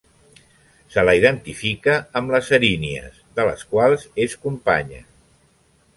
Se 0.93 1.03
la 1.09 1.13
identifica 1.19 1.99
amb 2.21 2.33
les 2.37 2.49
Erínies, 2.59 3.21
de 3.41 3.45
les 3.51 3.69
quals 3.75 4.11
és 4.27 4.37
companya. 4.47 5.05